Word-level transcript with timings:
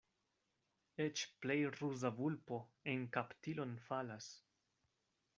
Eĉ 1.03 1.21
plej 1.43 1.57
ruza 1.75 2.09
vulpo 2.19 2.57
en 2.93 3.03
kaptilon 3.17 3.75
falas. 3.91 4.31